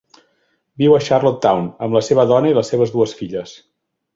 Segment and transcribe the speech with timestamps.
[0.83, 3.55] Viu a Charlottetown amb la seva dona i les seves dues filles.